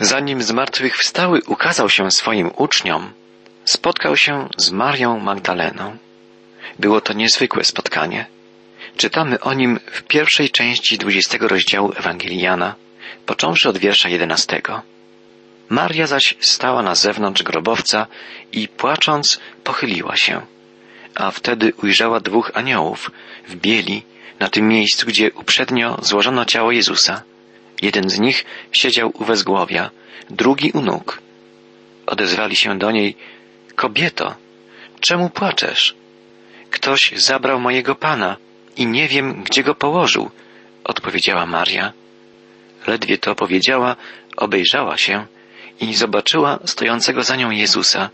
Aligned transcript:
Zanim 0.00 0.42
zmartwychwstały 0.42 1.40
ukazał 1.46 1.88
się 1.88 2.10
swoim 2.10 2.50
uczniom, 2.56 3.12
spotkał 3.64 4.16
się 4.16 4.48
z 4.56 4.70
Marią 4.70 5.18
Magdaleną. 5.18 5.96
Było 6.78 7.00
to 7.00 7.12
niezwykłe 7.12 7.64
spotkanie. 7.64 8.26
Czytamy 8.96 9.40
o 9.40 9.54
nim 9.54 9.80
w 9.86 10.02
pierwszej 10.02 10.50
części 10.50 10.98
dwudziestego 10.98 11.48
rozdziału 11.48 11.92
Ewangelii 11.96 12.40
Jana, 12.40 12.74
począwszy 13.26 13.68
od 13.68 13.78
wiersza 13.78 14.08
jedenastego. 14.08 14.82
Maria 15.68 16.06
zaś 16.06 16.34
stała 16.40 16.82
na 16.82 16.94
zewnątrz 16.94 17.42
grobowca 17.42 18.06
i 18.52 18.68
płacząc 18.68 19.40
pochyliła 19.64 20.16
się, 20.16 20.40
a 21.14 21.30
wtedy 21.30 21.72
ujrzała 21.82 22.20
dwóch 22.20 22.50
aniołów 22.54 23.10
w 23.48 23.56
bieli 23.56 24.02
na 24.38 24.48
tym 24.48 24.68
miejscu, 24.68 25.06
gdzie 25.06 25.32
uprzednio 25.32 25.98
złożono 26.02 26.44
ciało 26.44 26.72
Jezusa. 26.72 27.22
Jeden 27.82 28.10
z 28.10 28.18
nich 28.18 28.44
siedział 28.72 29.12
u 29.14 29.24
wezgłowia, 29.24 29.90
drugi 30.30 30.70
u 30.70 30.80
nóg. 30.80 31.22
Odezwali 32.06 32.56
się 32.56 32.78
do 32.78 32.90
niej, 32.90 33.16
kobieto, 33.76 34.34
czemu 35.00 35.30
płaczesz? 35.30 35.94
Ktoś 36.70 37.12
zabrał 37.16 37.60
mojego 37.60 37.94
pana 37.94 38.36
i 38.76 38.86
nie 38.86 39.08
wiem, 39.08 39.42
gdzie 39.42 39.62
go 39.62 39.74
położył, 39.74 40.30
odpowiedziała 40.84 41.46
Maria. 41.46 41.92
Ledwie 42.86 43.18
to 43.18 43.34
powiedziała, 43.34 43.96
obejrzała 44.36 44.96
się 44.96 45.26
i 45.80 45.94
zobaczyła 45.94 46.58
stojącego 46.64 47.22
za 47.22 47.36
nią 47.36 47.50
Jezusa, 47.50 48.10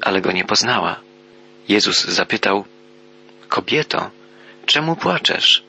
ale 0.00 0.20
go 0.20 0.32
nie 0.32 0.44
poznała. 0.44 1.00
Jezus 1.68 2.04
zapytał, 2.04 2.64
Kobieto, 3.48 4.10
czemu 4.66 4.96
płaczesz? 4.96 5.64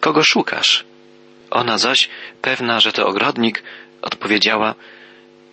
Kogo 0.00 0.22
szukasz? 0.24 0.84
Ona 1.50 1.78
zaś, 1.78 2.08
pewna, 2.42 2.80
że 2.80 2.92
to 2.92 3.06
ogrodnik, 3.06 3.62
odpowiedziała, 4.02 4.74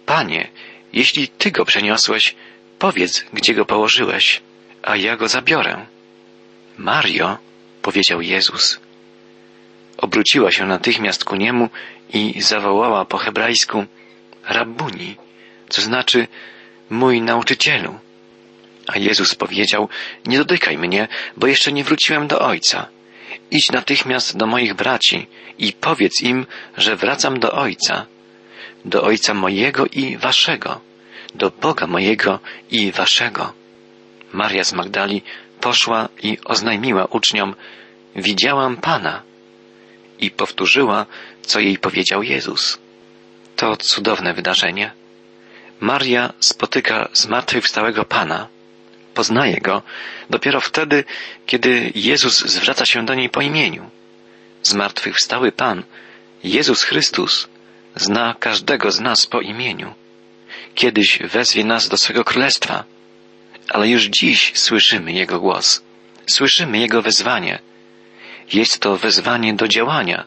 Panie, 0.06 0.48
jeśli 0.94 1.28
Ty 1.28 1.52
go 1.52 1.66
przeniosłeś, 1.66 2.36
powiedz, 2.80 3.26
gdzie 3.34 3.54
go 3.54 3.66
położyłeś, 3.66 4.42
a 4.84 4.96
ja 4.96 5.18
go 5.18 5.28
zabiorę. 5.28 5.86
Mario, 6.78 7.38
powiedział 7.82 8.22
Jezus. 8.22 8.80
Obróciła 9.98 10.52
się 10.52 10.66
natychmiast 10.66 11.26
ku 11.26 11.36
niemu 11.36 11.70
i 12.14 12.42
zawołała 12.42 13.06
po 13.06 13.18
hebrajsku 13.18 13.86
Rabbuni, 14.46 15.16
co 15.70 15.82
znaczy 15.82 16.28
mój 16.90 17.22
nauczycielu. 17.22 18.00
A 18.88 18.98
Jezus 18.98 19.36
powiedział, 19.36 19.90
nie 20.26 20.38
dotykaj 20.38 20.78
mnie, 20.78 21.08
bo 21.38 21.48
jeszcze 21.48 21.72
nie 21.72 21.84
wróciłem 21.84 22.28
do 22.28 22.40
Ojca. 22.40 22.88
Idź 23.54 23.72
natychmiast 23.72 24.38
do 24.38 24.48
moich 24.48 24.74
braci 24.74 25.28
i 25.60 25.74
powiedz 25.74 26.22
im, 26.22 26.46
że 26.78 26.96
wracam 26.96 27.40
do 27.40 27.52
Ojca, 27.52 28.06
do 28.86 29.04
Ojca 29.04 29.34
mojego 29.34 29.86
i 29.86 30.18
waszego, 30.18 30.82
do 31.36 31.52
Boga 31.52 31.88
mojego 31.88 32.40
i 32.72 32.92
waszego. 32.92 33.54
Maria 34.32 34.64
z 34.64 34.74
Magdali 34.74 35.22
poszła 35.62 36.10
i 36.24 36.38
oznajmiła 36.46 37.06
uczniom, 37.06 37.56
widziałam 38.16 38.78
Pana 38.78 39.22
i 40.20 40.32
powtórzyła, 40.32 41.06
co 41.42 41.60
jej 41.60 41.78
powiedział 41.78 42.24
Jezus. 42.24 42.80
To 43.56 43.78
cudowne 43.78 44.34
wydarzenie. 44.34 44.92
Maria 45.80 46.34
spotyka 46.40 47.10
zmartwychwstałego 47.14 48.06
Pana. 48.06 48.48
Poznaje 49.14 49.62
go 49.62 49.82
dopiero 50.30 50.62
wtedy, 50.62 51.04
kiedy 51.46 51.92
Jezus 51.96 52.40
zwraca 52.40 52.86
się 52.86 53.06
do 53.06 53.14
niej 53.14 53.30
po 53.30 53.42
imieniu. 53.42 53.90
Zmartwychwstały 54.64 55.52
Pan, 55.52 55.84
Jezus 56.44 56.84
Chrystus, 56.84 57.48
zna 57.96 58.36
każdego 58.40 58.92
z 58.92 59.00
nas 59.00 59.28
po 59.28 59.42
imieniu. 59.42 59.94
Kiedyś 60.76 61.20
wezwie 61.20 61.64
nas 61.64 61.90
do 61.90 61.98
swego 61.98 62.24
królestwa, 62.24 62.84
ale 63.70 63.90
już 63.90 64.04
dziś 64.04 64.52
słyszymy 64.56 65.12
Jego 65.12 65.40
głos, 65.40 65.84
słyszymy 66.28 66.80
Jego 66.80 67.02
wezwanie. 67.02 67.60
Jest 68.54 68.80
to 68.80 68.98
wezwanie 68.98 69.54
do 69.54 69.68
działania, 69.68 70.26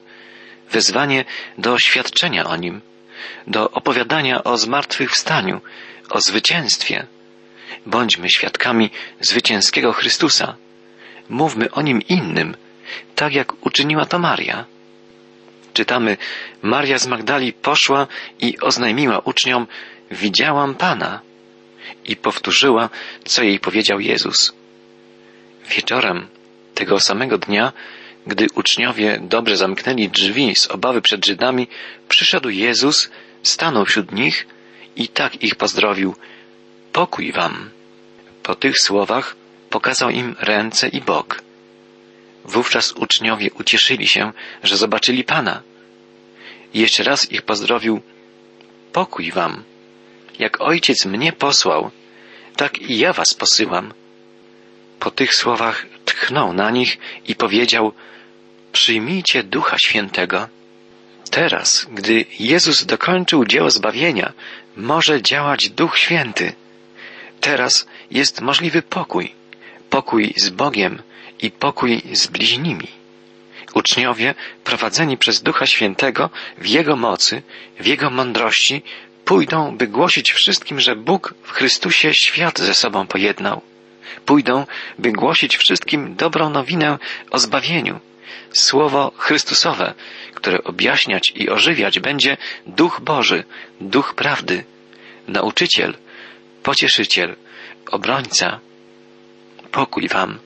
wezwanie 0.70 1.25
do 1.58 1.78
świadczenia 1.78 2.46
o 2.46 2.56
Nim, 2.56 2.80
do 3.46 3.70
opowiadania 3.70 4.44
o 4.44 4.58
zmartwychwstaniu, 4.58 5.60
o 6.10 6.20
zwycięstwie. 6.20 7.06
Bądźmy 7.87 8.31
świadkami 8.31 8.91
zwycięskiego 9.20 9.92
Chrystusa. 9.92 10.56
Mówmy 11.28 11.70
o 11.70 11.82
Nim 11.82 12.03
innym, 12.03 12.56
tak 13.14 13.34
jak 13.34 13.66
uczyniła 13.66 14.06
to 14.06 14.19
Maria. 14.19 14.64
Czytamy, 15.75 16.16
Maria 16.62 16.98
z 16.98 17.06
Magdali 17.06 17.53
poszła 17.53 18.06
i 18.41 18.59
oznajmiła 18.60 19.19
uczniom, 19.19 19.66
widziałam 20.10 20.75
Pana. 20.75 21.20
I 22.04 22.16
powtórzyła, 22.16 22.91
co 23.25 23.42
jej 23.42 23.60
powiedział 23.60 24.00
Jezus. 24.00 24.53
Wieczorem 25.69 26.28
tego 26.75 27.00
samego 27.00 27.38
dnia, 27.38 27.72
gdy 28.26 28.47
uczniowie 28.54 29.19
dobrze 29.22 29.56
zamknęli 29.56 30.08
drzwi 30.08 30.56
z 30.56 30.66
obawy 30.66 31.03
przed 31.03 31.26
Żydami, 31.26 31.69
przyszedł 32.08 32.48
Jezus, 32.48 33.10
stanął 33.43 33.84
wśród 33.84 34.12
nich 34.12 34.47
i 34.97 35.08
tak 35.08 35.43
ich 35.43 35.54
pozdrowił. 35.54 36.14
Pokój 36.96 37.32
wam. 37.32 37.70
Po 38.42 38.54
tych 38.54 38.78
słowach 38.78 39.36
pokazał 39.70 40.10
im 40.10 40.36
ręce 40.38 40.88
i 40.88 41.00
bok. 41.00 41.42
Wówczas 42.44 42.92
uczniowie 42.92 43.50
ucieszyli 43.52 44.08
się, 44.08 44.32
że 44.62 44.76
zobaczyli 44.76 45.24
Pana. 45.24 45.62
Jeszcze 46.74 47.02
raz 47.02 47.32
ich 47.32 47.42
pozdrowił. 47.42 48.00
Pokój 48.92 49.32
wam. 49.32 49.64
Jak 50.38 50.60
ojciec 50.60 51.06
mnie 51.06 51.32
posłał, 51.32 51.90
tak 52.56 52.78
i 52.78 52.98
ja 52.98 53.12
was 53.12 53.34
posyłam. 53.34 53.94
Po 55.00 55.10
tych 55.10 55.34
słowach 55.34 55.86
tchnął 56.04 56.52
na 56.52 56.70
nich 56.70 56.98
i 57.26 57.34
powiedział, 57.34 57.92
przyjmijcie 58.72 59.42
Ducha 59.42 59.78
Świętego. 59.78 60.48
Teraz, 61.30 61.86
gdy 61.92 62.24
Jezus 62.38 62.84
dokończył 62.84 63.44
dzieło 63.44 63.70
zbawienia, 63.70 64.32
może 64.76 65.22
działać 65.22 65.70
Duch 65.70 65.98
Święty. 65.98 66.52
Teraz 67.41 67.86
jest 68.10 68.41
możliwy 68.41 68.82
pokój, 68.82 69.32
pokój 69.91 70.34
z 70.36 70.48
Bogiem 70.48 71.02
i 71.41 71.50
pokój 71.50 72.02
z 72.12 72.26
bliźnimi. 72.26 72.88
Uczniowie, 73.74 74.34
prowadzeni 74.64 75.16
przez 75.16 75.42
Ducha 75.42 75.66
Świętego 75.66 76.30
w 76.58 76.66
Jego 76.66 76.96
mocy, 76.96 77.42
w 77.80 77.86
Jego 77.86 78.10
mądrości, 78.10 78.82
pójdą, 79.25 79.76
by 79.76 79.86
głosić 79.86 80.32
wszystkim, 80.32 80.80
że 80.80 80.96
Bóg 80.96 81.34
w 81.42 81.50
Chrystusie 81.50 82.14
świat 82.14 82.58
ze 82.58 82.75
sobą 82.75 83.06
pojednał. 83.06 83.62
Pójdą, 84.26 84.66
by 84.98 85.12
głosić 85.12 85.56
wszystkim 85.56 86.14
dobrą 86.14 86.50
nowinę 86.50 86.98
o 87.30 87.38
zbawieniu, 87.38 88.00
słowo 88.52 89.12
Chrystusowe, 89.16 89.94
które 90.34 90.64
objaśniać 90.64 91.32
i 91.34 91.50
ożywiać 91.50 92.00
będzie 92.00 92.36
Duch 92.66 93.00
Boży, 93.00 93.44
Duch 93.80 94.14
Prawdy, 94.14 94.64
nauczyciel, 95.28 95.94
pocieszyciel, 96.66 97.37
obrońca. 97.91 98.60
Pokój 99.71 100.09
wam, 100.09 100.38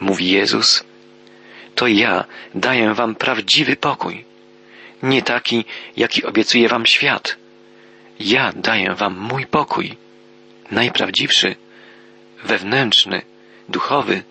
mówi 0.00 0.30
Jezus. 0.30 0.84
To 1.74 1.86
ja 1.86 2.24
daję 2.54 2.94
wam 2.94 3.14
prawdziwy 3.14 3.76
pokój, 3.76 4.24
nie 5.02 5.22
taki, 5.22 5.64
jaki 5.96 6.24
obiecuje 6.24 6.68
wam 6.68 6.86
świat. 6.86 7.36
Ja 8.20 8.52
daję 8.56 8.94
wam 8.94 9.18
mój 9.18 9.46
pokój, 9.46 9.96
najprawdziwszy, 10.70 11.56
wewnętrzny, 12.44 13.22
duchowy, 13.68 14.22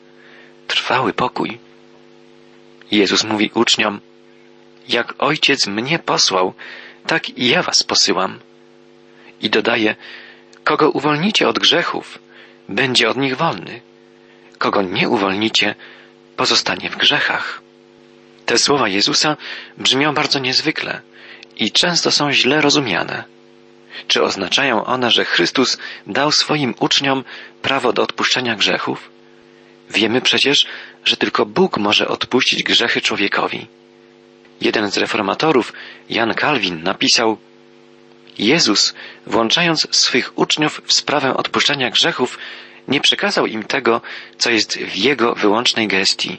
trwały 0.67 1.13
pokój. 1.13 1.59
Jezus 2.91 3.23
mówi 3.23 3.51
uczniom, 3.53 3.99
jak 4.89 5.13
ojciec 5.17 5.67
mnie 5.67 5.99
posłał, 5.99 6.53
tak 7.07 7.29
i 7.29 7.47
ja 7.47 7.61
was 7.63 7.83
posyłam. 7.83 8.39
I 9.41 9.49
dodaje, 9.49 9.95
kogo 10.63 10.89
uwolnicie 10.89 11.47
od 11.47 11.59
grzechów, 11.59 12.19
będzie 12.69 13.09
od 13.09 13.17
nich 13.17 13.37
wolny. 13.37 13.81
Kogo 14.57 14.81
nie 14.81 15.09
uwolnicie, 15.09 15.75
pozostanie 16.37 16.89
w 16.89 16.97
grzechach. 16.97 17.61
Te 18.45 18.57
słowa 18.57 18.87
Jezusa 18.87 19.37
brzmią 19.77 20.13
bardzo 20.13 20.39
niezwykle 20.39 21.01
i 21.57 21.71
często 21.71 22.11
są 22.11 22.31
źle 22.31 22.61
rozumiane. 22.61 23.23
Czy 24.07 24.23
oznaczają 24.23 24.85
one, 24.85 25.11
że 25.11 25.25
Chrystus 25.25 25.77
dał 26.07 26.31
swoim 26.31 26.73
uczniom 26.79 27.23
prawo 27.61 27.93
do 27.93 28.03
odpuszczenia 28.03 28.55
grzechów? 28.55 29.09
Wiemy 29.89 30.21
przecież, 30.21 30.67
że 31.05 31.17
tylko 31.17 31.45
Bóg 31.45 31.77
może 31.77 32.07
odpuścić 32.07 32.63
grzechy 32.63 33.01
człowiekowi. 33.01 33.67
Jeden 34.61 34.91
z 34.91 34.97
reformatorów, 34.97 35.73
Jan 36.09 36.33
Kalwin, 36.33 36.83
napisał 36.83 37.37
Jezus, 38.37 38.93
włączając 39.27 39.87
swych 39.91 40.37
uczniów 40.37 40.81
w 40.85 40.93
sprawę 40.93 41.37
odpuszczenia 41.37 41.89
grzechów, 41.89 42.37
nie 42.87 43.01
przekazał 43.01 43.45
im 43.45 43.63
tego, 43.63 44.01
co 44.37 44.49
jest 44.49 44.77
w 44.77 44.95
Jego 44.95 45.35
wyłącznej 45.35 45.87
gestii. 45.87 46.37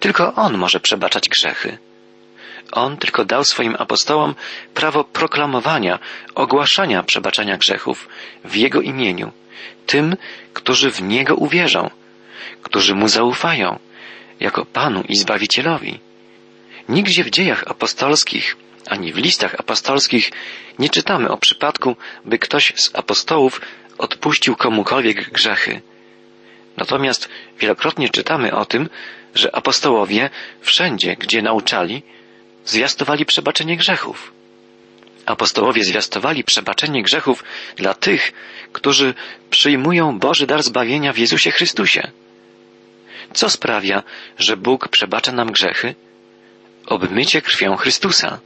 Tylko 0.00 0.34
On 0.34 0.58
może 0.58 0.80
przebaczać 0.80 1.28
grzechy. 1.28 1.78
On 2.72 2.96
tylko 2.96 3.24
dał 3.24 3.44
swoim 3.44 3.76
apostołom 3.78 4.34
prawo 4.74 5.04
proklamowania, 5.04 5.98
ogłaszania 6.34 7.02
przebaczenia 7.02 7.56
grzechów 7.56 8.08
w 8.44 8.56
Jego 8.56 8.80
imieniu, 8.80 9.32
tym, 9.86 10.16
którzy 10.52 10.90
w 10.90 11.02
Niego 11.02 11.34
uwierzą, 11.34 11.90
którzy 12.62 12.94
Mu 12.94 13.08
zaufają, 13.08 13.78
jako 14.40 14.64
Panu 14.64 15.02
i 15.08 15.16
Zbawicielowi. 15.16 16.00
Nigdzie 16.88 17.24
w 17.24 17.30
dziejach 17.30 17.64
apostolskich, 17.66 18.56
ani 18.86 19.12
w 19.12 19.16
listach 19.16 19.54
apostolskich 19.54 20.32
nie 20.78 20.88
czytamy 20.88 21.30
o 21.30 21.36
przypadku, 21.36 21.96
by 22.24 22.38
ktoś 22.38 22.72
z 22.76 22.90
apostołów 22.94 23.60
odpuścił 23.98 24.56
komukolwiek 24.56 25.30
grzechy. 25.30 25.80
Natomiast 26.76 27.28
wielokrotnie 27.58 28.08
czytamy 28.08 28.54
o 28.54 28.64
tym, 28.64 28.88
że 29.34 29.56
apostołowie 29.56 30.30
wszędzie, 30.60 31.16
gdzie 31.16 31.42
nauczali, 31.42 32.02
zwiastowali 32.64 33.26
przebaczenie 33.26 33.76
grzechów. 33.76 34.32
Apostołowie 35.26 35.84
zwiastowali 35.84 36.44
przebaczenie 36.44 37.02
grzechów 37.02 37.44
dla 37.76 37.94
tych, 37.94 38.32
którzy 38.72 39.14
przyjmują 39.50 40.18
Boży 40.18 40.46
dar 40.46 40.62
zbawienia 40.62 41.12
w 41.12 41.18
Jezusie 41.18 41.50
Chrystusie. 41.50 42.10
Co 43.32 43.50
sprawia, 43.50 44.02
że 44.38 44.56
Bóg 44.56 44.88
przebacza 44.88 45.32
nam 45.32 45.52
grzechy? 45.52 45.94
Obmycie 46.86 47.42
krwią 47.42 47.76
Chrystusa. 47.76 48.40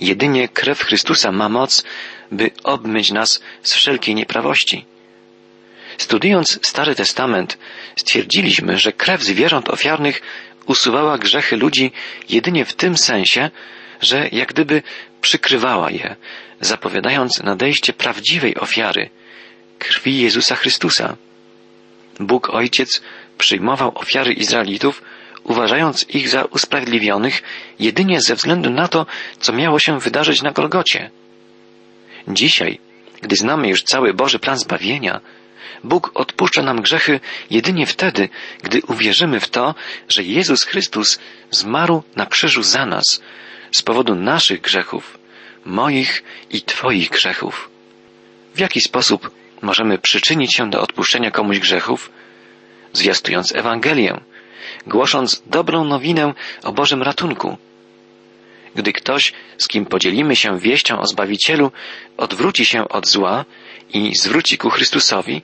Jedynie 0.00 0.48
krew 0.48 0.82
Chrystusa 0.82 1.32
ma 1.32 1.48
moc, 1.48 1.84
by 2.32 2.50
obmyć 2.64 3.10
nas 3.10 3.40
z 3.62 3.74
wszelkiej 3.74 4.14
nieprawości. 4.14 4.84
Studiując 5.98 6.58
Stary 6.62 6.94
Testament, 6.94 7.58
stwierdziliśmy, 7.96 8.78
że 8.78 8.92
krew 8.92 9.22
zwierząt 9.22 9.68
ofiarnych 9.68 10.22
usuwała 10.66 11.18
grzechy 11.18 11.56
ludzi 11.56 11.92
jedynie 12.28 12.64
w 12.64 12.72
tym 12.72 12.96
sensie, 12.96 13.50
że 14.00 14.28
jak 14.32 14.48
gdyby 14.48 14.82
przykrywała 15.20 15.90
je, 15.90 16.16
zapowiadając 16.60 17.42
nadejście 17.42 17.92
prawdziwej 17.92 18.56
ofiary, 18.56 19.10
krwi 19.78 20.20
Jezusa 20.20 20.56
Chrystusa. 20.56 21.16
Bóg 22.20 22.50
Ojciec 22.50 23.02
przyjmował 23.38 23.92
ofiary 23.94 24.32
Izraelitów, 24.32 25.02
uważając 25.44 26.06
ich 26.08 26.28
za 26.28 26.44
usprawiedliwionych 26.44 27.42
jedynie 27.78 28.20
ze 28.20 28.34
względu 28.34 28.70
na 28.70 28.88
to, 28.88 29.06
co 29.40 29.52
miało 29.52 29.78
się 29.78 29.98
wydarzyć 29.98 30.42
na 30.42 30.50
Golgocie. 30.50 31.10
Dzisiaj, 32.28 32.78
gdy 33.22 33.36
znamy 33.36 33.68
już 33.68 33.82
cały 33.82 34.14
Boży 34.14 34.38
plan 34.38 34.58
zbawienia, 34.58 35.20
Bóg 35.84 36.10
odpuszcza 36.14 36.62
nam 36.62 36.82
grzechy 36.82 37.20
jedynie 37.50 37.86
wtedy, 37.86 38.28
gdy 38.62 38.82
uwierzymy 38.82 39.40
w 39.40 39.48
to, 39.48 39.74
że 40.08 40.22
Jezus 40.22 40.64
Chrystus 40.64 41.18
zmarł 41.50 42.02
na 42.16 42.26
krzyżu 42.26 42.62
za 42.62 42.86
nas 42.86 43.22
z 43.72 43.82
powodu 43.82 44.14
naszych 44.14 44.60
grzechów, 44.60 45.18
moich 45.64 46.22
i 46.50 46.62
Twoich 46.62 47.10
grzechów. 47.10 47.70
W 48.54 48.58
jaki 48.58 48.80
sposób 48.80 49.30
możemy 49.62 49.98
przyczynić 49.98 50.54
się 50.54 50.70
do 50.70 50.80
odpuszczenia 50.80 51.30
komuś 51.30 51.58
grzechów? 51.58 52.10
Zwiastując 52.92 53.54
Ewangelię, 53.54 54.20
głosząc 54.86 55.42
dobrą 55.46 55.84
nowinę 55.84 56.34
o 56.64 56.72
Bożym 56.72 57.02
ratunku. 57.02 57.56
Gdy 58.74 58.92
ktoś, 58.92 59.32
z 59.58 59.68
kim 59.68 59.86
podzielimy 59.86 60.36
się 60.36 60.58
wieścią 60.58 61.00
o 61.00 61.06
Zbawicielu, 61.06 61.72
odwróci 62.16 62.64
się 62.64 62.88
od 62.88 63.06
zła 63.06 63.44
i 63.94 64.16
zwróci 64.16 64.58
ku 64.58 64.70
Chrystusowi, 64.70 65.42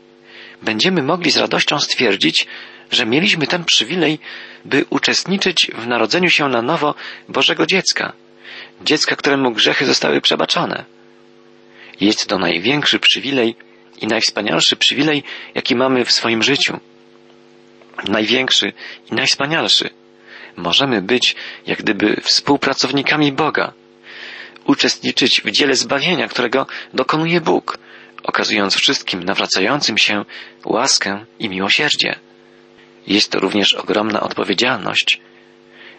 będziemy 0.63 1.03
mogli 1.03 1.31
z 1.31 1.37
radością 1.37 1.79
stwierdzić, 1.79 2.47
że 2.91 3.07
mieliśmy 3.07 3.47
ten 3.47 3.65
przywilej, 3.65 4.19
by 4.65 4.85
uczestniczyć 4.91 5.71
w 5.75 5.87
narodzeniu 5.87 6.31
się 6.31 6.49
na 6.49 6.63
nowo 6.63 6.95
Bożego 7.29 7.67
dziecka, 7.67 8.13
dziecka, 8.85 9.17
któremu 9.17 9.53
grzechy 9.53 9.87
zostały 9.87 10.21
przebaczone. 10.21 10.85
Jest 12.01 12.27
to 12.27 12.39
największy 12.39 12.99
przywilej 12.99 13.57
i 14.01 14.07
najwspanialszy 14.07 14.77
przywilej, 14.77 15.23
jaki 15.55 15.77
mamy 15.77 16.05
w 16.05 16.13
swoim 16.13 16.43
życiu. 16.43 16.81
Największy 18.09 18.73
i 19.11 19.15
najwspanialszy. 19.15 19.91
Możemy 20.57 21.03
być 21.03 21.37
jak 21.67 21.79
gdyby 21.79 22.21
współpracownikami 22.23 23.33
Boga, 23.33 23.73
uczestniczyć 24.65 25.41
w 25.45 25.51
dziele 25.51 25.75
zbawienia, 25.75 26.29
którego 26.29 26.67
dokonuje 26.95 27.41
Bóg, 27.41 27.79
okazując 28.23 28.75
wszystkim 28.77 29.25
nawracającym 29.25 29.99
się 29.99 30.25
łaskę 30.65 31.25
i 31.39 31.49
miłosierdzie. 31.49 32.19
Jest 33.07 33.33
to 33.33 33.41
również 33.41 33.75
ogromna 33.75 34.21
odpowiedzialność. 34.21 35.21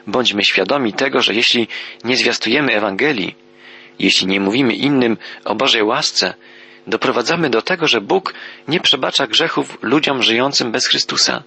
Bądźmy 0.07 0.43
świadomi 0.43 0.93
tego, 0.93 1.21
że 1.21 1.33
jeśli 1.33 1.67
nie 2.03 2.17
zwiastujemy 2.17 2.73
Ewangelii, 2.73 3.35
jeśli 3.99 4.27
nie 4.27 4.39
mówimy 4.39 4.73
innym 4.73 5.17
o 5.45 5.55
Bożej 5.55 5.83
łasce, 5.83 6.33
doprowadzamy 6.87 7.49
do 7.49 7.61
tego, 7.61 7.87
że 7.87 8.01
Bóg 8.01 8.33
nie 8.67 8.79
przebacza 8.79 9.27
grzechów 9.27 9.77
ludziom 9.81 10.23
żyjącym 10.23 10.71
bez 10.71 10.87
Chrystusa. 10.87 11.43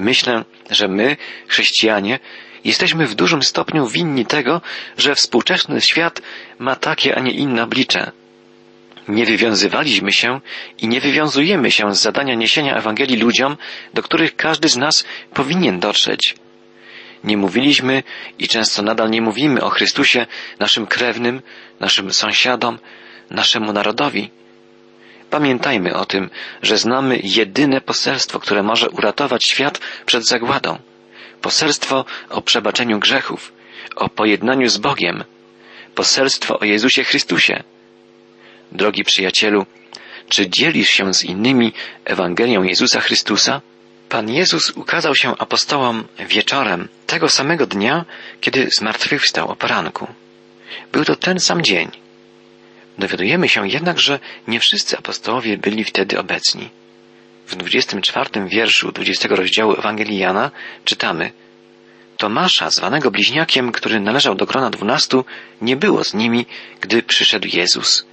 Myślę, 0.00 0.44
że 0.70 0.88
my, 0.88 1.16
chrześcijanie, 1.48 2.18
jesteśmy 2.64 3.06
w 3.06 3.14
dużym 3.14 3.42
stopniu 3.42 3.86
winni 3.86 4.26
tego, 4.26 4.60
że 4.98 5.14
współczesny 5.14 5.80
świat 5.80 6.22
ma 6.58 6.76
takie, 6.76 7.16
a 7.16 7.20
nie 7.20 7.32
inne 7.32 7.62
oblicze. 7.62 8.12
Nie 9.08 9.26
wywiązywaliśmy 9.26 10.12
się 10.12 10.40
i 10.78 10.88
nie 10.88 11.00
wywiązujemy 11.00 11.70
się 11.70 11.94
z 11.94 12.00
zadania 12.00 12.34
niesienia 12.34 12.76
Ewangelii 12.76 13.16
ludziom, 13.16 13.56
do 13.94 14.02
których 14.02 14.36
każdy 14.36 14.68
z 14.68 14.76
nas 14.76 15.04
powinien 15.34 15.80
dotrzeć. 15.80 16.34
Nie 17.24 17.36
mówiliśmy 17.36 18.02
i 18.38 18.48
często 18.48 18.82
nadal 18.82 19.10
nie 19.10 19.22
mówimy 19.22 19.62
o 19.62 19.70
Chrystusie 19.70 20.26
naszym 20.58 20.86
krewnym, 20.86 21.42
naszym 21.80 22.12
sąsiadom, 22.12 22.78
naszemu 23.30 23.72
narodowi. 23.72 24.30
Pamiętajmy 25.30 25.94
o 25.94 26.06
tym, 26.06 26.30
że 26.62 26.78
znamy 26.78 27.20
jedyne 27.22 27.80
poselstwo, 27.80 28.40
które 28.40 28.62
może 28.62 28.90
uratować 28.90 29.44
świat 29.44 29.80
przed 30.06 30.26
zagładą. 30.26 30.78
Poselstwo 31.42 32.04
o 32.30 32.42
przebaczeniu 32.42 32.98
grzechów, 32.98 33.52
o 33.96 34.08
pojednaniu 34.08 34.68
z 34.68 34.78
Bogiem, 34.78 35.24
poselstwo 35.94 36.58
o 36.58 36.64
Jezusie 36.64 37.04
Chrystusie. 37.04 37.62
Drogi 38.72 39.04
przyjacielu, 39.04 39.66
czy 40.28 40.48
dzielisz 40.48 40.90
się 40.90 41.14
z 41.14 41.24
innymi 41.24 41.72
Ewangelią 42.04 42.62
Jezusa 42.62 43.00
Chrystusa? 43.00 43.60
Pan 44.08 44.30
Jezus 44.30 44.70
ukazał 44.70 45.16
się 45.16 45.36
apostołom 45.38 46.04
wieczorem 46.18 46.88
tego 47.06 47.28
samego 47.28 47.66
dnia, 47.66 48.04
kiedy 48.40 48.68
zmartwychwstał 48.78 49.50
o 49.50 49.56
poranku. 49.56 50.06
Był 50.92 51.04
to 51.04 51.16
ten 51.16 51.40
sam 51.40 51.62
dzień. 51.62 51.90
Dowiadujemy 53.00 53.48
się 53.48 53.68
jednak, 53.68 54.00
że 54.00 54.18
nie 54.48 54.60
wszyscy 54.60 54.98
apostołowie 54.98 55.56
byli 55.56 55.84
wtedy 55.84 56.18
obecni. 56.18 56.68
W 57.46 57.56
24 57.56 58.48
wierszu 58.48 58.92
20 58.92 59.28
rozdziału 59.28 59.72
Ewangelii 59.72 60.18
Jana 60.18 60.50
czytamy 60.84 61.32
Tomasza, 62.16 62.70
zwanego 62.70 63.10
bliźniakiem, 63.10 63.72
który 63.72 64.00
należał 64.00 64.34
do 64.34 64.46
grona 64.46 64.70
dwunastu, 64.70 65.24
nie 65.60 65.76
było 65.76 66.04
z 66.04 66.14
nimi, 66.14 66.46
gdy 66.80 67.02
przyszedł 67.02 67.48
Jezus. 67.52 68.06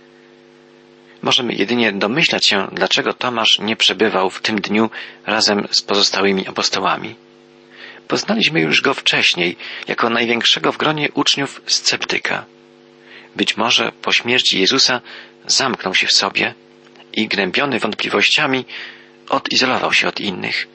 Możemy 1.22 1.54
jedynie 1.54 1.92
domyślać 1.92 2.46
się, 2.46 2.68
dlaczego 2.72 3.14
Tomasz 3.14 3.60
nie 3.60 3.76
przebywał 3.76 4.30
w 4.30 4.42
tym 4.42 4.62
dniu 4.62 4.90
razem 5.26 5.68
z 5.72 5.82
pozostałymi 5.82 6.48
apostołami. 6.48 7.16
Poznaliśmy 8.08 8.62
już 8.62 8.82
go 8.82 8.94
wcześniej 8.94 9.56
jako 9.88 10.10
największego 10.10 10.72
w 10.72 10.78
gronie 10.78 11.10
uczniów 11.14 11.62
sceptyka. 11.66 12.46
Być 13.38 13.58
może 13.58 13.92
po 14.02 14.12
śmierci 14.12 14.60
Jezusa 14.60 15.02
zamknął 15.48 15.96
się 15.96 16.08
w 16.08 16.12
sobie 16.12 16.54
i 17.14 17.28
gnębiony 17.28 17.80
wątpliwościami 17.80 18.66
odizolował 19.30 19.94
się 19.94 20.08
od 20.08 20.20
innych. 20.20 20.68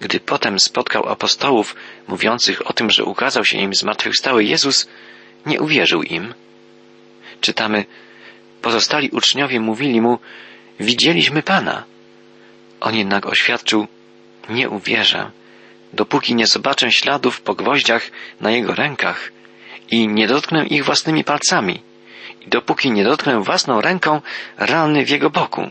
Gdy 0.00 0.20
potem 0.20 0.60
spotkał 0.60 1.08
apostołów 1.08 1.76
mówiących 2.08 2.66
o 2.66 2.72
tym, 2.72 2.90
że 2.90 3.04
ukazał 3.04 3.44
się 3.44 3.58
im 3.58 3.74
zmartwychwstały 3.74 4.44
Jezus, 4.44 4.88
nie 5.46 5.60
uwierzył 5.60 6.02
im. 6.02 6.34
Czytamy, 7.40 7.84
Pozostali 8.62 9.10
uczniowie 9.10 9.60
mówili 9.60 10.00
mu, 10.00 10.18
widzieliśmy 10.80 11.42
Pana. 11.42 11.84
On 12.80 12.96
jednak 12.96 13.26
oświadczył, 13.26 13.86
nie 14.48 14.70
uwierzę, 14.70 15.30
dopóki 15.92 16.34
nie 16.34 16.46
zobaczę 16.46 16.92
śladów 16.92 17.40
po 17.40 17.54
gwoździach 17.54 18.10
na 18.40 18.50
jego 18.50 18.74
rękach 18.74 19.31
i 19.92 20.08
nie 20.08 20.26
dotknę 20.26 20.66
ich 20.66 20.84
własnymi 20.84 21.24
palcami 21.24 21.82
i 22.40 22.48
dopóki 22.48 22.90
nie 22.90 23.04
dotknę 23.04 23.42
własną 23.42 23.80
ręką 23.80 24.20
rany 24.56 25.04
w 25.04 25.10
jego 25.10 25.30
boku. 25.30 25.70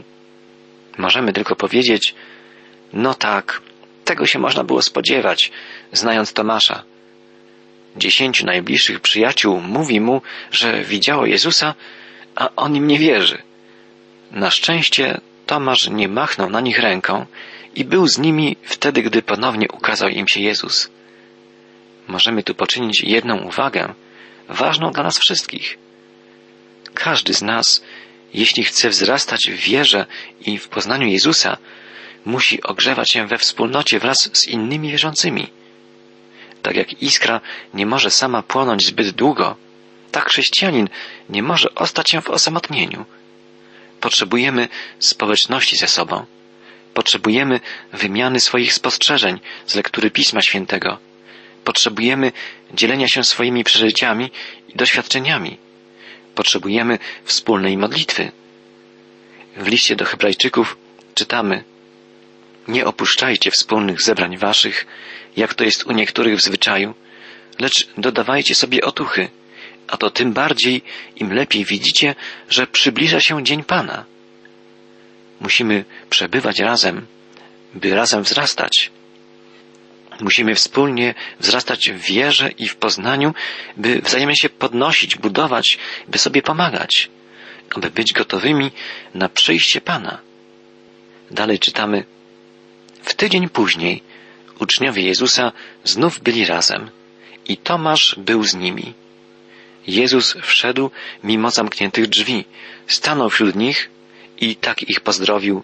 Możemy 0.97 1.33
tylko 1.33 1.55
powiedzieć, 1.55 2.15
no 2.93 3.13
tak, 3.13 3.61
tego 4.05 4.25
się 4.25 4.39
można 4.39 4.63
było 4.63 4.81
spodziewać, 4.81 5.51
znając 5.91 6.33
Tomasza. 6.33 6.83
Dziesięciu 7.97 8.45
najbliższych 8.45 8.99
przyjaciół 8.99 9.61
mówi 9.61 10.01
mu, 10.01 10.21
że 10.51 10.83
widziało 10.83 11.25
Jezusa, 11.25 11.73
a 12.35 12.49
on 12.55 12.75
im 12.75 12.87
nie 12.87 12.99
wierzy. 12.99 13.41
Na 14.31 14.51
szczęście 14.51 15.21
Tomasz 15.45 15.89
nie 15.89 16.07
machnął 16.07 16.49
na 16.49 16.61
nich 16.61 16.79
ręką 16.79 17.25
i 17.75 17.85
był 17.85 18.07
z 18.07 18.17
nimi 18.17 18.57
wtedy, 18.63 19.01
gdy 19.01 19.21
ponownie 19.21 19.67
ukazał 19.73 20.09
im 20.09 20.27
się 20.27 20.41
Jezus. 20.41 20.89
możemy 22.07 22.43
tu 22.43 22.55
poczynić 22.55 23.01
jedną 23.01 23.37
uwagę, 23.37 23.93
ważną 24.51 24.91
dla 24.91 25.03
nas 25.03 25.19
wszystkich. 25.19 25.77
Każdy 26.93 27.33
z 27.33 27.41
nas, 27.41 27.83
jeśli 28.33 28.63
chce 28.63 28.89
wzrastać 28.89 29.51
w 29.51 29.55
wierze 29.55 30.05
i 30.45 30.57
w 30.57 30.67
poznaniu 30.67 31.07
Jezusa, 31.07 31.57
musi 32.25 32.63
ogrzewać 32.63 33.11
się 33.11 33.27
we 33.27 33.37
wspólnocie 33.37 33.99
wraz 33.99 34.29
z 34.33 34.47
innymi 34.47 34.91
wierzącymi. 34.91 35.47
Tak 36.61 36.75
jak 36.75 37.01
iskra 37.01 37.41
nie 37.73 37.85
może 37.85 38.11
sama 38.11 38.43
płonąć 38.43 38.85
zbyt 38.85 39.09
długo, 39.09 39.55
tak 40.11 40.29
chrześcijanin 40.29 40.89
nie 41.29 41.43
może 41.43 41.75
ostać 41.75 42.09
się 42.09 42.21
w 42.21 42.29
osamotnieniu. 42.29 43.05
Potrzebujemy 43.99 44.67
społeczności 44.99 45.77
ze 45.77 45.87
sobą. 45.87 46.25
Potrzebujemy 46.93 47.59
wymiany 47.93 48.39
swoich 48.39 48.73
spostrzeżeń 48.73 49.39
z 49.65 49.75
lektury 49.75 50.11
Pisma 50.11 50.41
Świętego. 50.41 51.10
Potrzebujemy 51.63 52.31
dzielenia 52.73 53.07
się 53.07 53.23
swoimi 53.23 53.63
przeżyciami 53.63 54.31
i 54.69 54.73
doświadczeniami. 54.75 55.57
Potrzebujemy 56.35 56.99
wspólnej 57.23 57.77
modlitwy. 57.77 58.31
W 59.57 59.67
liście 59.67 59.95
do 59.95 60.05
Hebrajczyków 60.05 60.77
czytamy 61.15 61.63
Nie 62.67 62.85
opuszczajcie 62.85 63.51
wspólnych 63.51 64.01
zebrań 64.01 64.37
waszych, 64.37 64.85
jak 65.37 65.53
to 65.53 65.63
jest 65.63 65.85
u 65.85 65.91
niektórych 65.91 66.37
w 66.37 66.41
zwyczaju, 66.41 66.93
lecz 67.59 67.87
dodawajcie 67.97 68.55
sobie 68.55 68.81
otuchy, 68.81 69.29
a 69.87 69.97
to 69.97 70.09
tym 70.09 70.33
bardziej, 70.33 70.81
im 71.15 71.33
lepiej 71.33 71.65
widzicie, 71.65 72.15
że 72.49 72.67
przybliża 72.67 73.19
się 73.19 73.43
dzień 73.43 73.63
Pana. 73.63 74.05
Musimy 75.39 75.85
przebywać 76.09 76.59
razem, 76.59 77.07
by 77.73 77.95
razem 77.95 78.23
wzrastać. 78.23 78.91
Musimy 80.21 80.55
wspólnie 80.55 81.13
wzrastać 81.39 81.91
w 81.91 81.97
wierze 81.97 82.49
i 82.57 82.67
w 82.67 82.75
poznaniu, 82.75 83.33
by 83.77 84.01
wzajemnie 84.01 84.35
się 84.35 84.49
podnosić, 84.49 85.15
budować, 85.15 85.77
by 86.07 86.17
sobie 86.17 86.41
pomagać, 86.41 87.09
aby 87.75 87.91
być 87.91 88.13
gotowymi 88.13 88.71
na 89.13 89.29
przyjście 89.29 89.81
Pana. 89.81 90.19
Dalej 91.31 91.59
czytamy. 91.59 92.03
W 93.03 93.13
tydzień 93.13 93.49
później 93.49 94.03
uczniowie 94.59 95.01
Jezusa 95.01 95.51
znów 95.83 96.19
byli 96.19 96.45
razem 96.45 96.89
i 97.47 97.57
Tomasz 97.57 98.15
był 98.17 98.43
z 98.43 98.53
nimi. 98.53 98.93
Jezus 99.87 100.37
wszedł 100.41 100.91
mimo 101.23 101.51
zamkniętych 101.51 102.07
drzwi, 102.07 102.45
stanął 102.87 103.29
wśród 103.29 103.55
nich 103.55 103.89
i 104.37 104.55
tak 104.55 104.89
ich 104.89 105.01
pozdrowił. 105.01 105.63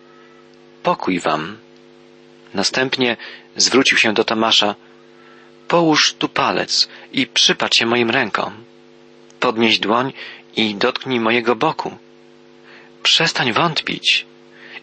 Pokój 0.83 1.19
wam. 1.19 1.57
Następnie 2.53 3.17
zwrócił 3.55 3.97
się 3.97 4.13
do 4.13 4.23
Tomasza. 4.23 4.75
Połóż 5.67 6.13
tu 6.13 6.29
palec 6.29 6.87
i 7.11 7.27
przypatrz 7.27 7.79
się 7.79 7.85
moim 7.85 8.09
rękom. 8.09 8.63
Podnieś 9.39 9.79
dłoń 9.79 10.13
i 10.55 10.75
dotknij 10.75 11.19
mojego 11.19 11.55
boku. 11.55 11.97
Przestań 13.03 13.53
wątpić 13.53 14.25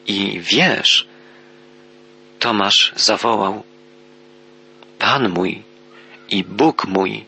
i 0.07 0.41
wierz. 0.41 1.07
Tomasz 2.39 2.93
zawołał. 2.97 3.63
Pan 4.99 5.29
mój 5.29 5.63
i 6.31 6.45
Bóg 6.45 6.85
mój. 6.85 7.25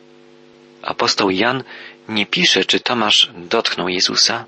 Apostoł 0.82 1.30
Jan 1.30 1.64
nie 2.08 2.26
pisze, 2.26 2.64
czy 2.64 2.80
Tomasz 2.80 3.30
dotknął 3.36 3.88
Jezusa. 3.88 4.44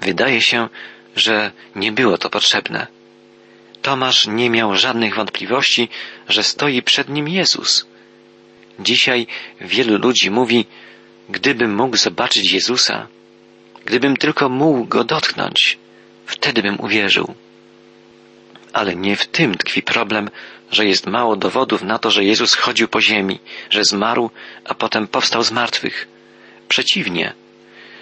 Wydaje 0.00 0.42
się, 0.42 0.68
że 1.16 1.52
nie 1.74 1.92
było 1.92 2.18
to 2.18 2.30
potrzebne. 2.30 2.95
Tomasz 3.82 4.26
nie 4.26 4.50
miał 4.50 4.76
żadnych 4.76 5.14
wątpliwości, 5.14 5.88
że 6.28 6.42
stoi 6.42 6.82
przed 6.82 7.08
nim 7.08 7.28
Jezus. 7.28 7.86
Dzisiaj 8.78 9.26
wielu 9.60 9.98
ludzi 9.98 10.30
mówi, 10.30 10.66
gdybym 11.28 11.74
mógł 11.74 11.96
zobaczyć 11.96 12.52
Jezusa, 12.52 13.06
gdybym 13.84 14.16
tylko 14.16 14.48
mógł 14.48 14.84
go 14.84 15.04
dotknąć, 15.04 15.78
wtedy 16.26 16.62
bym 16.62 16.80
uwierzył. 16.80 17.34
Ale 18.72 18.96
nie 18.96 19.16
w 19.16 19.26
tym 19.26 19.54
tkwi 19.54 19.82
problem, 19.82 20.30
że 20.70 20.84
jest 20.86 21.06
mało 21.06 21.36
dowodów 21.36 21.82
na 21.82 21.98
to, 21.98 22.10
że 22.10 22.24
Jezus 22.24 22.54
chodził 22.54 22.88
po 22.88 23.00
ziemi, 23.00 23.38
że 23.70 23.84
zmarł, 23.84 24.30
a 24.64 24.74
potem 24.74 25.06
powstał 25.06 25.42
z 25.42 25.52
martwych. 25.52 26.08
Przeciwnie, 26.68 27.32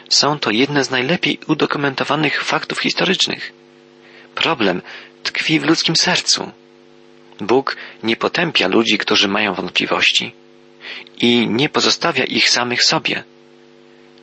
są 0.09 0.39
to 0.39 0.51
jedne 0.51 0.85
z 0.85 0.91
najlepiej 0.91 1.39
udokumentowanych 1.47 2.45
faktów 2.45 2.79
historycznych. 2.81 3.53
Problem 4.35 4.83
tkwi 5.25 5.61
w 5.61 5.65
ludzkim 5.65 5.97
sercu. 5.97 6.53
Bóg 7.41 7.77
nie 8.03 8.17
potępia 8.17 8.69
ludzi, 8.69 8.99
którzy 8.99 9.29
mają 9.29 9.55
wątpliwości 9.55 10.33
i 11.21 11.47
nie 11.49 11.69
pozostawia 11.69 12.25
ich 12.25 12.51
samych 12.51 12.85
sobie. 12.85 13.25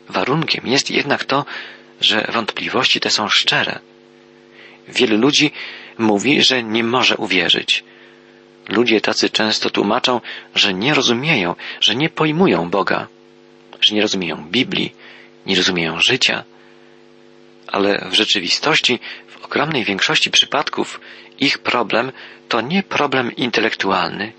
Warunkiem 0.10 0.68
jest 0.68 0.92
jednak 0.92 1.26
to, 1.26 1.46
że 2.02 2.28
wątpliwości 2.34 3.00
te 3.00 3.10
są 3.10 3.28
szczere. 3.30 3.80
Wielu 4.88 5.18
ludzi 5.18 5.52
mówi, 5.98 6.42
że 6.44 6.64
nie 6.64 6.84
może 6.84 7.18
uwierzyć. 7.18 7.84
Ludzie 8.70 9.02
tacy 9.02 9.30
często 9.30 9.70
tłumaczą, 9.70 10.22
że 10.56 10.74
nie 10.74 10.94
rozumieją, 10.94 11.56
że 11.80 11.96
nie 11.96 12.10
pojmują 12.10 12.70
Boga, 12.70 13.08
że 13.82 13.96
nie 13.96 14.02
rozumieją 14.02 14.48
Biblii, 14.50 14.94
nie 15.46 15.56
rozumieją 15.56 16.00
życia, 16.00 16.44
ale 17.68 18.10
w 18.12 18.14
rzeczywistości 18.14 19.00
ogromnej 19.52 19.84
większości 19.84 20.32
przypadków 20.32 21.02
ich 21.40 21.58
problem 21.58 22.12
to 22.50 22.62
nie 22.62 22.84
problem 22.84 23.36
intelektualny. 23.36 24.34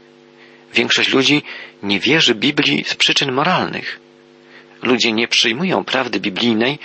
Większość 0.75 1.13
ludzi 1.13 1.43
nie 1.83 2.01
wierzy 2.01 2.35
Biblii 2.35 2.85
z 2.85 2.95
przyczyn 2.95 3.33
moralnych. 3.33 4.01
Ludzie 4.83 5.13
nie 5.13 5.29
przyjmują 5.29 5.85
prawdy 5.85 6.21
biblijnej, 6.21 6.79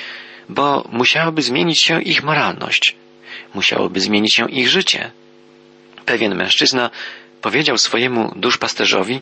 bo 0.49 0.87
musiałaby 0.91 1.41
zmienić 1.41 1.79
się 1.79 2.01
ich 2.01 2.23
moralność, 2.23 2.95
musiałoby 3.53 3.99
zmienić 3.99 4.33
się 4.33 4.49
ich 4.49 4.69
życie. 4.69 5.11
Pewien 6.05 6.35
mężczyzna 6.35 6.89
powiedział 7.41 7.77
swojemu 7.77 8.33
duszpasterzowi, 8.35 9.21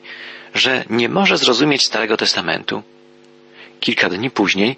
że 0.55 0.85
nie 0.89 1.09
może 1.09 1.37
zrozumieć 1.37 1.85
Starego 1.85 2.17
Testamentu. 2.17 2.83
Kilka 3.79 4.09
dni 4.09 4.29
później 4.31 4.77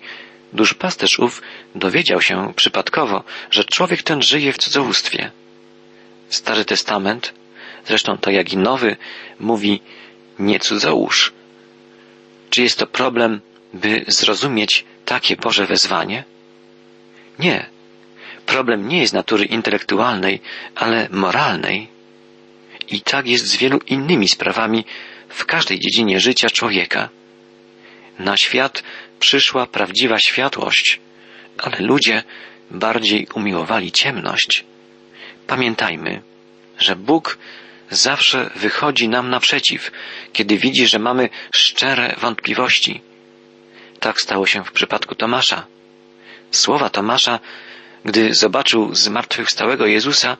duszpasterz 0.53 1.19
ów 1.19 1.41
dowiedział 1.75 2.21
się 2.21 2.53
przypadkowo, 2.55 3.23
że 3.51 3.63
człowiek 3.63 4.03
ten 4.03 4.21
żyje 4.21 4.53
w 4.53 4.57
cudzołóstwie. 4.57 5.31
Stary 6.29 6.65
Testament, 6.65 7.33
zresztą 7.85 8.17
tak 8.17 8.33
jak 8.33 8.53
i 8.53 8.57
Nowy, 8.57 8.97
mówi 9.39 9.81
nie 10.39 10.59
cudzołóż. 10.59 11.33
Czy 12.49 12.61
jest 12.61 12.79
to 12.79 12.87
problem, 12.87 13.41
by 13.73 14.05
zrozumieć 14.07 14.85
takie 15.05 15.35
Boże 15.35 15.65
wezwanie? 15.65 16.23
Nie. 17.39 17.65
Problem 18.45 18.87
nie 18.87 19.01
jest 19.01 19.13
natury 19.13 19.45
intelektualnej, 19.45 20.41
ale 20.75 21.07
moralnej. 21.11 21.87
I 22.87 23.01
tak 23.01 23.27
jest 23.27 23.45
z 23.45 23.55
wielu 23.55 23.79
innymi 23.87 24.27
sprawami 24.27 24.85
w 25.29 25.45
każdej 25.45 25.79
dziedzinie 25.79 26.19
życia 26.19 26.49
człowieka. 26.49 27.09
Na 28.19 28.37
świat 28.37 28.83
przyszła 29.19 29.65
prawdziwa 29.65 30.19
światłość, 30.19 30.99
ale 31.57 31.77
ludzie 31.79 32.23
bardziej 32.71 33.27
umiłowali 33.33 33.91
ciemność. 33.91 34.63
Pamiętajmy, 35.47 36.21
że 36.79 36.95
Bóg 36.95 37.37
zawsze 37.89 38.49
wychodzi 38.55 39.09
nam 39.09 39.29
naprzeciw, 39.29 39.91
kiedy 40.33 40.57
widzi, 40.57 40.87
że 40.87 40.99
mamy 40.99 41.29
szczere 41.51 42.15
wątpliwości. 42.17 43.01
Tak 43.99 44.21
stało 44.21 44.45
się 44.45 44.63
w 44.63 44.71
przypadku 44.71 45.15
Tomasza. 45.15 45.65
Słowa 46.51 46.89
Tomasza, 46.89 47.39
gdy 48.05 48.33
zobaczył 48.33 48.95
zmartwychwstałego 48.95 49.85
Jezusa, 49.85 50.37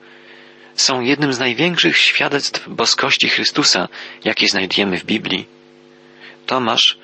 są 0.75 1.01
jednym 1.01 1.33
z 1.33 1.39
największych 1.39 1.97
świadectw 1.97 2.69
boskości 2.69 3.29
Chrystusa, 3.29 3.87
jakie 4.23 4.47
znajdujemy 4.47 4.99
w 4.99 5.05
Biblii. 5.05 5.47
Tomasz 6.45 6.97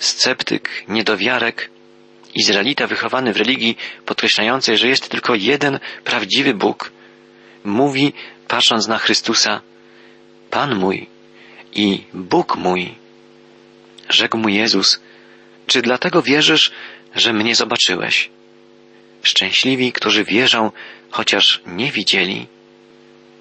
sceptyk, 0.00 0.84
niedowiarek, 0.88 1.70
Izraelita 2.34 2.86
wychowany 2.86 3.32
w 3.32 3.36
religii 3.36 3.76
podkreślającej, 4.06 4.78
że 4.78 4.88
jest 4.88 5.08
tylko 5.08 5.34
jeden 5.34 5.78
prawdziwy 6.04 6.54
Bóg, 6.54 6.92
mówi, 7.64 8.12
patrząc 8.48 8.88
na 8.88 8.98
Chrystusa, 8.98 9.60
Pan 10.50 10.74
mój 10.74 11.06
i 11.74 12.04
Bóg 12.14 12.56
mój. 12.56 12.94
Rzekł 14.08 14.38
mu 14.38 14.48
Jezus, 14.48 15.00
czy 15.66 15.82
dlatego 15.82 16.22
wierzysz, 16.22 16.72
że 17.16 17.32
mnie 17.32 17.54
zobaczyłeś? 17.54 18.30
Szczęśliwi, 19.22 19.92
którzy 19.92 20.24
wierzą, 20.24 20.70
chociaż 21.10 21.62
nie 21.66 21.92
widzieli. 21.92 22.46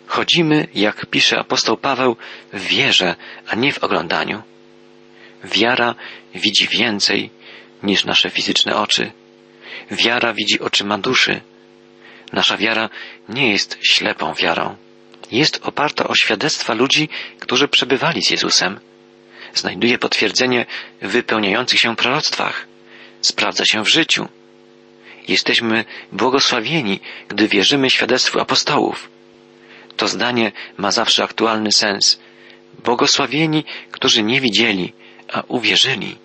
Chodzimy, 0.07 0.67
jak 0.73 1.05
pisze 1.05 1.39
apostoł 1.39 1.77
Paweł, 1.77 2.17
w 2.53 2.67
wierze, 2.67 3.15
a 3.47 3.55
nie 3.55 3.73
w 3.73 3.83
oglądaniu. 3.83 4.41
Wiara 5.43 5.95
widzi 6.35 6.67
więcej 6.67 7.29
niż 7.83 8.05
nasze 8.05 8.29
fizyczne 8.29 8.75
oczy. 8.75 9.11
Wiara 9.91 10.33
widzi 10.33 10.59
oczyma 10.59 10.97
duszy. 10.97 11.41
Nasza 12.33 12.57
wiara 12.57 12.89
nie 13.29 13.51
jest 13.51 13.77
ślepą 13.81 14.33
wiarą. 14.33 14.75
Jest 15.31 15.59
oparta 15.63 16.07
o 16.07 16.15
świadectwa 16.15 16.73
ludzi, 16.73 17.09
którzy 17.39 17.67
przebywali 17.67 18.21
z 18.21 18.29
Jezusem. 18.29 18.79
znajduje 19.53 19.97
potwierdzenie 19.97 20.65
w 21.01 21.07
wypełniających 21.07 21.79
się 21.79 21.95
proroctwach, 21.95 22.67
sprawdza 23.21 23.65
się 23.65 23.83
w 23.83 23.89
życiu. 23.89 24.27
Jesteśmy 25.27 25.85
błogosławieni, 26.11 26.99
gdy 27.27 27.47
wierzymy 27.47 27.89
świadectwu 27.89 28.39
apostołów. 28.39 29.09
To 29.97 30.07
zdanie 30.07 30.51
ma 30.77 30.91
zawsze 30.91 31.23
aktualny 31.23 31.71
sens. 31.71 32.19
Błogosławieni, 32.83 33.63
którzy 33.91 34.23
nie 34.23 34.41
widzieli, 34.41 34.93
a 35.33 35.43
uwierzyli. 35.47 36.17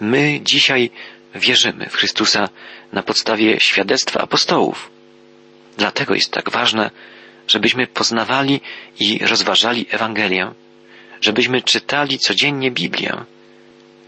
My 0.00 0.40
dzisiaj 0.42 0.90
wierzymy 1.34 1.86
w 1.88 1.94
Chrystusa 1.94 2.48
na 2.92 3.02
podstawie 3.02 3.60
świadectwa 3.60 4.20
apostołów. 4.20 4.90
Dlatego 5.76 6.14
jest 6.14 6.32
tak 6.32 6.50
ważne, 6.50 6.90
żebyśmy 7.48 7.86
poznawali 7.86 8.60
i 9.00 9.18
rozważali 9.18 9.86
Ewangelię, 9.90 10.50
żebyśmy 11.20 11.62
czytali 11.62 12.18
codziennie 12.18 12.70
Biblię. 12.70 13.24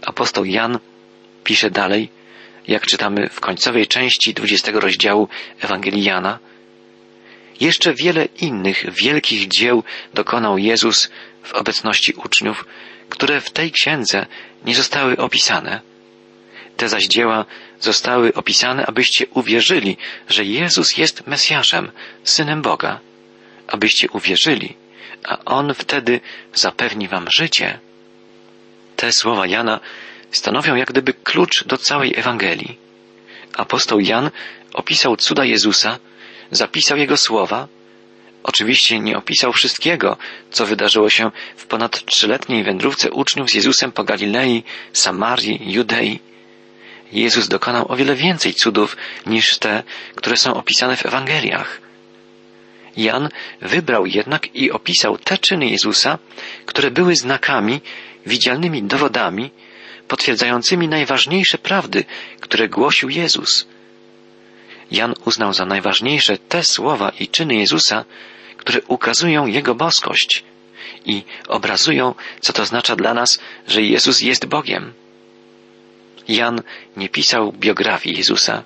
Apostoł 0.02 0.44
Jan 0.44 0.78
pisze 1.44 1.70
dalej, 1.70 2.08
jak 2.68 2.86
czytamy 2.86 3.28
w 3.28 3.40
końcowej 3.40 3.86
części 3.86 4.34
20 4.34 4.72
rozdziału 4.72 5.28
Ewangelii 5.60 6.04
Jana, 6.04 6.38
jeszcze 7.60 7.94
wiele 7.94 8.24
innych 8.24 8.94
wielkich 9.02 9.48
dzieł 9.48 9.82
dokonał 10.14 10.58
Jezus 10.58 11.10
w 11.42 11.52
obecności 11.52 12.12
uczniów, 12.12 12.64
które 13.08 13.40
w 13.40 13.50
tej 13.50 13.72
księdze 13.72 14.26
nie 14.64 14.74
zostały 14.74 15.16
opisane. 15.16 15.80
Te 16.76 16.88
zaś 16.88 17.06
dzieła 17.06 17.44
zostały 17.80 18.34
opisane, 18.34 18.86
abyście 18.86 19.26
uwierzyli, 19.26 19.96
że 20.28 20.44
Jezus 20.44 20.96
jest 20.96 21.26
Mesjaszem, 21.26 21.90
Synem 22.24 22.62
Boga. 22.62 23.00
Abyście 23.68 24.10
uwierzyli, 24.10 24.76
a 25.24 25.44
On 25.44 25.74
wtedy 25.74 26.20
zapewni 26.54 27.08
wam 27.08 27.30
życie. 27.30 27.78
Te 28.96 29.12
słowa 29.12 29.46
Jana 29.46 29.80
stanowią 30.30 30.74
jak 30.74 30.88
gdyby 30.88 31.12
klucz 31.12 31.64
do 31.64 31.78
całej 31.78 32.14
Ewangelii. 32.16 32.78
Apostoł 33.56 34.00
Jan 34.00 34.30
opisał 34.72 35.16
cuda 35.16 35.44
Jezusa, 35.44 35.98
zapisał 36.50 36.98
jego 36.98 37.16
słowa, 37.16 37.68
Oczywiście 38.44 39.00
nie 39.00 39.18
opisał 39.18 39.52
wszystkiego, 39.52 40.16
co 40.50 40.66
wydarzyło 40.66 41.10
się 41.10 41.30
w 41.56 41.66
ponad 41.66 42.04
trzyletniej 42.04 42.64
wędrówce 42.64 43.10
uczniów 43.10 43.50
z 43.50 43.54
Jezusem 43.54 43.92
po 43.92 44.04
Galilei, 44.04 44.62
Samarii, 44.92 45.72
Judei. 45.72 46.20
Jezus 47.12 47.48
dokonał 47.48 47.92
o 47.92 47.96
wiele 47.96 48.14
więcej 48.14 48.54
cudów 48.54 48.96
niż 49.26 49.58
te, 49.58 49.82
które 50.14 50.36
są 50.36 50.54
opisane 50.54 50.96
w 50.96 51.06
Ewangeliach. 51.06 51.80
Jan 52.96 53.28
wybrał 53.62 54.06
jednak 54.06 54.54
i 54.54 54.70
opisał 54.70 55.18
te 55.18 55.38
czyny 55.38 55.66
Jezusa, 55.66 56.18
które 56.66 56.90
były 56.90 57.16
znakami, 57.16 57.80
widzialnymi 58.26 58.82
dowodami, 58.82 59.50
potwierdzającymi 60.08 60.88
najważniejsze 60.88 61.58
prawdy, 61.58 62.04
które 62.40 62.68
głosił 62.68 63.08
Jezus. 63.10 63.66
Jan 64.90 65.14
uznał 65.24 65.52
za 65.52 65.64
najważniejsze 65.64 66.38
te 66.38 66.62
słowa 66.62 67.12
i 67.20 67.28
czyny 67.28 67.54
Jezusa, 67.54 68.04
które 68.56 68.80
ukazują 68.88 69.46
Jego 69.46 69.74
boskość 69.74 70.44
i 71.04 71.22
obrazują, 71.48 72.14
co 72.40 72.52
to 72.52 72.62
oznacza 72.62 72.96
dla 72.96 73.14
nas, 73.14 73.38
że 73.68 73.82
Jezus 73.82 74.20
jest 74.20 74.46
Bogiem. 74.46 74.92
Jan 76.28 76.62
nie 76.96 77.08
pisał 77.08 77.52
biografii 77.52 78.16
Jezusa. 78.16 78.62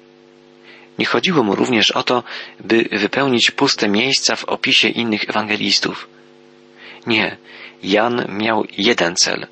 Nie 0.98 1.06
chodziło 1.06 1.42
mu 1.42 1.54
również 1.54 1.90
o 1.90 2.02
to, 2.02 2.22
by 2.60 2.88
wypełnić 2.92 3.50
puste 3.50 3.88
miejsca 3.88 4.36
w 4.36 4.44
opisie 4.44 4.88
innych 4.88 5.28
ewangelistów. 5.28 6.08
Nie, 7.06 7.36
Jan 7.82 8.26
miał 8.28 8.64
jeden 8.78 9.16
cel. 9.16 9.46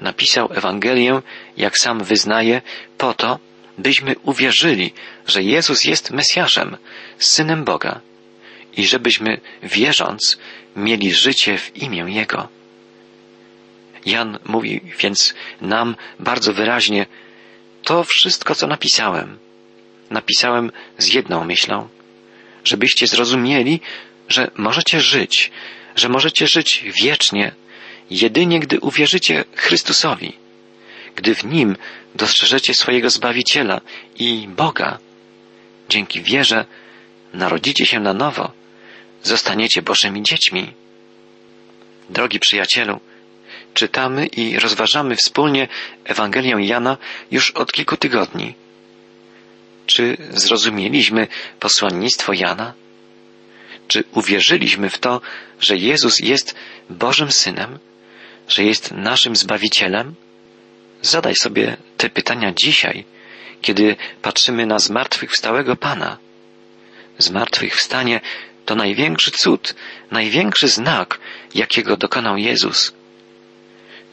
Napisał 0.00 0.48
Ewangelię, 0.52 1.22
jak 1.56 1.78
sam 1.78 2.04
wyznaje, 2.04 2.62
po 2.98 3.14
to, 3.14 3.38
byśmy 3.78 4.14
uwierzyli, 4.22 4.92
że 5.26 5.42
Jezus 5.42 5.84
jest 5.84 6.10
Mesjaszem, 6.10 6.76
Synem 7.18 7.64
Boga 7.64 8.00
i 8.76 8.86
żebyśmy, 8.86 9.40
wierząc, 9.62 10.38
mieli 10.76 11.12
życie 11.12 11.58
w 11.58 11.76
imię 11.76 12.04
Jego. 12.08 12.48
Jan 14.06 14.38
mówi 14.44 14.80
więc 14.98 15.34
nam 15.60 15.96
bardzo 16.20 16.52
wyraźnie, 16.52 17.06
to 17.82 18.04
wszystko, 18.04 18.54
co 18.54 18.66
napisałem, 18.66 19.38
napisałem 20.10 20.72
z 20.98 21.14
jedną 21.14 21.44
myślą, 21.44 21.88
żebyście 22.64 23.06
zrozumieli, 23.06 23.80
że 24.28 24.50
możecie 24.56 25.00
żyć, 25.00 25.50
że 25.96 26.08
możecie 26.08 26.46
żyć 26.46 26.84
wiecznie, 27.02 27.52
jedynie 28.10 28.60
gdy 28.60 28.80
uwierzycie 28.80 29.44
Chrystusowi, 29.56 30.43
gdy 31.16 31.34
w 31.34 31.44
Nim 31.44 31.76
dostrzeżecie 32.14 32.74
swojego 32.74 33.10
Zbawiciela 33.10 33.80
i 34.18 34.48
Boga. 34.48 34.98
Dzięki 35.88 36.22
wierze 36.22 36.64
narodzicie 37.34 37.86
się 37.86 38.00
na 38.00 38.14
nowo, 38.14 38.52
zostaniecie 39.22 39.82
Bożymi 39.82 40.22
dziećmi. 40.22 40.72
Drogi 42.10 42.40
przyjacielu, 42.40 43.00
czytamy 43.74 44.26
i 44.26 44.58
rozważamy 44.58 45.16
wspólnie 45.16 45.68
Ewangelię 46.04 46.56
Jana 46.60 46.96
już 47.30 47.50
od 47.50 47.72
kilku 47.72 47.96
tygodni. 47.96 48.54
Czy 49.86 50.16
zrozumieliśmy 50.30 51.26
posłannictwo 51.60 52.32
Jana? 52.32 52.72
Czy 53.88 54.04
uwierzyliśmy 54.12 54.90
w 54.90 54.98
to, 54.98 55.20
że 55.60 55.76
Jezus 55.76 56.18
jest 56.18 56.54
Bożym 56.90 57.32
Synem, 57.32 57.78
że 58.48 58.64
jest 58.64 58.92
naszym 58.92 59.36
Zbawicielem? 59.36 60.14
Zadaj 61.04 61.34
sobie 61.36 61.76
te 61.96 62.10
pytania 62.10 62.52
dzisiaj, 62.52 63.04
kiedy 63.62 63.96
patrzymy 64.22 64.66
na 64.66 64.78
zmartwychwstałego 64.78 65.76
Pana. 65.76 66.18
Zmartwychwstanie 67.18 68.20
to 68.64 68.74
największy 68.74 69.30
cud, 69.30 69.74
największy 70.10 70.68
znak, 70.68 71.18
jakiego 71.54 71.96
dokonał 71.96 72.36
Jezus. 72.36 72.94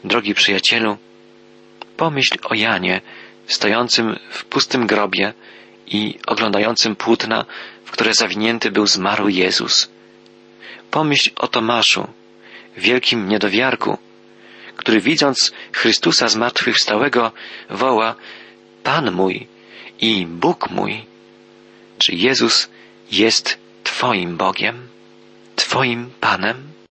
Drogi 0.04 0.34
przyjacielu, 0.34 0.96
pomyśl 1.96 2.38
o 2.44 2.54
Janie, 2.54 3.00
stojącym 3.46 4.18
w 4.30 4.44
pustym 4.44 4.86
grobie 4.86 5.32
i 5.86 6.18
oglądającym 6.26 6.96
płótna, 6.96 7.44
w 7.84 7.90
które 7.90 8.14
zawinięty 8.14 8.70
był 8.70 8.86
zmarły 8.86 9.32
Jezus. 9.32 9.90
Pomyśl 10.90 11.30
o 11.36 11.48
Tomaszu, 11.48 12.08
wielkim 12.76 13.28
niedowiarku, 13.28 13.98
który 14.82 15.00
widząc 15.00 15.52
Chrystusa 15.72 16.28
zmartwychwstałego 16.28 17.32
woła 17.70 18.14
Pan 18.82 19.12
mój 19.12 19.46
i 20.00 20.26
Bóg 20.26 20.70
mój. 20.70 21.06
Czy 21.98 22.12
Jezus 22.14 22.68
jest 23.10 23.58
Twoim 23.84 24.36
Bogiem, 24.36 24.88
Twoim 25.56 26.10
Panem? 26.20 26.71